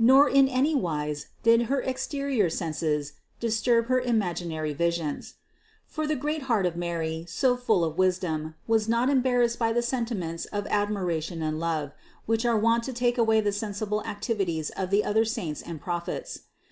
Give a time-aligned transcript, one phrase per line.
[0.00, 5.34] Nor in any wise did her exterior senses disturb her imaginary visions.
[5.86, 9.82] For the great heart of Mary, so full of wisdom, was not embarrassed by the
[9.82, 11.92] sentiments of admiration and love,
[12.26, 16.40] which are wont to take away the sensible activities of the other saints and Prophets.